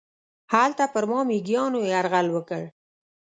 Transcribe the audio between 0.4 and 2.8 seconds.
هلته پر ما میږیانو یرغل وکړ.